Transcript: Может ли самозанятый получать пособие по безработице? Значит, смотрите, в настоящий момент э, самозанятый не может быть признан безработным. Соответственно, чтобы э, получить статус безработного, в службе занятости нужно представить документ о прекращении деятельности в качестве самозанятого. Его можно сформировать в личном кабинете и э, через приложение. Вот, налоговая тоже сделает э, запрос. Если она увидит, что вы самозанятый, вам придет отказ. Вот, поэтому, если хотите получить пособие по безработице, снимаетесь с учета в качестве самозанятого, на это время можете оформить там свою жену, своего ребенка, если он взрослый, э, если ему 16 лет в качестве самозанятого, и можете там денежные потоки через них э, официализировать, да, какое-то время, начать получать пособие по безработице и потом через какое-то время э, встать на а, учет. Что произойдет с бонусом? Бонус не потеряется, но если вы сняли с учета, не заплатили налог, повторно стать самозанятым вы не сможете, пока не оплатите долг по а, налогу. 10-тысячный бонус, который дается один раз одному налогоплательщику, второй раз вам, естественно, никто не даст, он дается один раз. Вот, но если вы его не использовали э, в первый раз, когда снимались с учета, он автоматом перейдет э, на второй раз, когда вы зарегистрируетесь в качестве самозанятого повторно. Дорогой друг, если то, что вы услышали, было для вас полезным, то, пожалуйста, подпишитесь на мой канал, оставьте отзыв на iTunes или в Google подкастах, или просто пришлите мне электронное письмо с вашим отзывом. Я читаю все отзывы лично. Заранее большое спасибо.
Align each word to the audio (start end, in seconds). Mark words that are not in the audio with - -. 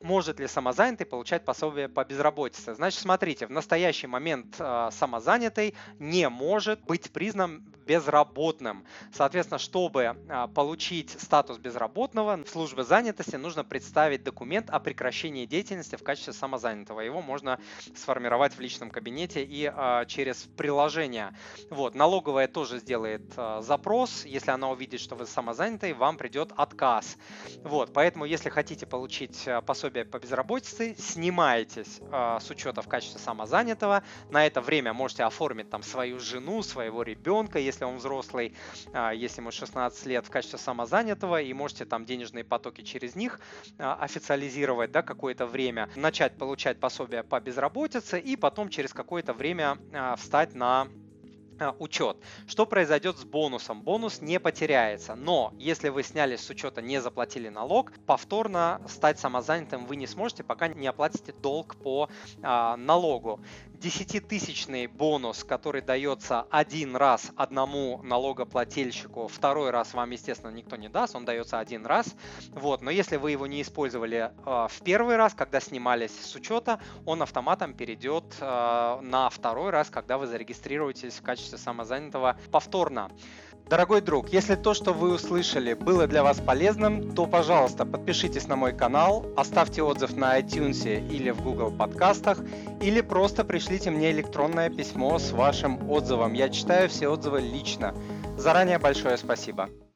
Может 0.00 0.38
ли 0.38 0.46
самозанятый 0.46 1.06
получать 1.06 1.44
пособие 1.44 1.88
по 1.88 2.04
безработице? 2.04 2.72
Значит, 2.74 3.00
смотрите, 3.00 3.48
в 3.48 3.50
настоящий 3.50 4.06
момент 4.06 4.54
э, 4.60 4.90
самозанятый 4.92 5.74
не 5.98 6.28
может 6.28 6.80
быть 6.84 7.10
признан 7.10 7.64
безработным. 7.88 8.84
Соответственно, 9.12 9.58
чтобы 9.58 10.02
э, 10.02 10.48
получить 10.54 11.10
статус 11.18 11.56
безработного, 11.56 12.36
в 12.44 12.48
службе 12.48 12.84
занятости 12.84 13.36
нужно 13.36 13.64
представить 13.64 14.22
документ 14.22 14.68
о 14.68 14.78
прекращении 14.78 15.46
деятельности 15.46 15.96
в 15.96 16.02
качестве 16.02 16.34
самозанятого. 16.34 17.00
Его 17.00 17.22
можно 17.22 17.58
сформировать 17.96 18.52
в 18.52 18.60
личном 18.60 18.90
кабинете 18.90 19.42
и 19.42 19.72
э, 19.74 20.04
через 20.06 20.42
приложение. 20.58 21.34
Вот, 21.70 21.94
налоговая 21.94 22.46
тоже 22.46 22.78
сделает 22.78 23.32
э, 23.36 23.60
запрос. 23.62 24.26
Если 24.26 24.50
она 24.50 24.68
увидит, 24.70 25.00
что 25.00 25.14
вы 25.14 25.26
самозанятый, 25.26 25.94
вам 25.94 26.18
придет 26.18 26.52
отказ. 26.56 27.16
Вот, 27.64 27.94
поэтому, 27.94 28.26
если 28.26 28.50
хотите 28.50 28.84
получить 28.84 29.48
пособие 29.64 30.04
по 30.04 30.18
безработице, 30.18 30.94
снимаетесь 30.98 32.00
с 32.12 32.50
учета 32.50 32.82
в 32.82 32.88
качестве 32.88 33.20
самозанятого, 33.20 34.02
на 34.30 34.46
это 34.46 34.60
время 34.60 34.92
можете 34.92 35.24
оформить 35.24 35.70
там 35.70 35.82
свою 35.82 36.18
жену, 36.18 36.62
своего 36.62 37.02
ребенка, 37.02 37.58
если 37.58 37.77
он 37.84 37.96
взрослый, 37.96 38.54
э, 38.92 39.12
если 39.14 39.40
ему 39.40 39.50
16 39.50 40.06
лет 40.06 40.26
в 40.26 40.30
качестве 40.30 40.58
самозанятого, 40.58 41.40
и 41.40 41.52
можете 41.52 41.84
там 41.84 42.04
денежные 42.04 42.44
потоки 42.44 42.82
через 42.82 43.14
них 43.14 43.40
э, 43.78 43.84
официализировать, 44.00 44.92
да, 44.92 45.02
какое-то 45.02 45.46
время, 45.46 45.88
начать 45.96 46.36
получать 46.36 46.78
пособие 46.80 47.22
по 47.22 47.40
безработице 47.40 48.20
и 48.20 48.36
потом 48.36 48.68
через 48.68 48.92
какое-то 48.92 49.32
время 49.32 49.78
э, 49.92 50.14
встать 50.16 50.54
на 50.54 50.88
а, 51.60 51.74
учет. 51.78 52.16
Что 52.46 52.66
произойдет 52.66 53.18
с 53.18 53.24
бонусом? 53.24 53.82
Бонус 53.82 54.20
не 54.20 54.38
потеряется, 54.38 55.14
но 55.14 55.52
если 55.58 55.88
вы 55.88 56.02
сняли 56.02 56.36
с 56.36 56.48
учета, 56.50 56.80
не 56.80 57.00
заплатили 57.00 57.48
налог, 57.48 57.92
повторно 58.06 58.80
стать 58.88 59.18
самозанятым 59.18 59.86
вы 59.86 59.96
не 59.96 60.06
сможете, 60.06 60.44
пока 60.44 60.68
не 60.68 60.86
оплатите 60.86 61.32
долг 61.32 61.76
по 61.76 62.08
а, 62.42 62.76
налогу. 62.76 63.40
10-тысячный 63.78 64.88
бонус, 64.88 65.44
который 65.44 65.82
дается 65.82 66.46
один 66.50 66.96
раз 66.96 67.30
одному 67.36 68.00
налогоплательщику, 68.02 69.28
второй 69.28 69.70
раз 69.70 69.94
вам, 69.94 70.10
естественно, 70.10 70.50
никто 70.50 70.76
не 70.76 70.88
даст, 70.88 71.14
он 71.14 71.24
дается 71.24 71.58
один 71.58 71.86
раз. 71.86 72.14
Вот, 72.52 72.82
но 72.82 72.90
если 72.90 73.16
вы 73.16 73.30
его 73.30 73.46
не 73.46 73.62
использовали 73.62 74.32
э, 74.44 74.66
в 74.68 74.82
первый 74.82 75.16
раз, 75.16 75.34
когда 75.34 75.60
снимались 75.60 76.12
с 76.12 76.34
учета, 76.34 76.80
он 77.06 77.22
автоматом 77.22 77.72
перейдет 77.74 78.24
э, 78.40 78.98
на 79.02 79.30
второй 79.30 79.70
раз, 79.70 79.90
когда 79.90 80.18
вы 80.18 80.26
зарегистрируетесь 80.26 81.14
в 81.14 81.22
качестве 81.22 81.58
самозанятого 81.58 82.36
повторно. 82.50 83.10
Дорогой 83.68 84.00
друг, 84.00 84.30
если 84.30 84.54
то, 84.54 84.72
что 84.72 84.94
вы 84.94 85.12
услышали, 85.12 85.74
было 85.74 86.06
для 86.06 86.22
вас 86.22 86.40
полезным, 86.40 87.14
то, 87.14 87.26
пожалуйста, 87.26 87.84
подпишитесь 87.84 88.48
на 88.48 88.56
мой 88.56 88.74
канал, 88.74 89.26
оставьте 89.36 89.82
отзыв 89.82 90.16
на 90.16 90.40
iTunes 90.40 91.06
или 91.10 91.28
в 91.28 91.42
Google 91.42 91.70
подкастах, 91.70 92.38
или 92.80 93.02
просто 93.02 93.44
пришлите 93.68 93.90
мне 93.90 94.10
электронное 94.12 94.70
письмо 94.70 95.18
с 95.18 95.30
вашим 95.30 95.90
отзывом. 95.90 96.32
Я 96.32 96.48
читаю 96.48 96.88
все 96.88 97.06
отзывы 97.08 97.42
лично. 97.42 97.94
Заранее 98.38 98.78
большое 98.78 99.18
спасибо. 99.18 99.68